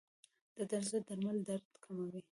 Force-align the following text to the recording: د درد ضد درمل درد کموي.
د 0.55 0.57
درد 0.71 0.87
ضد 0.91 1.03
درمل 1.09 1.37
درد 1.47 1.65
کموي. 1.83 2.21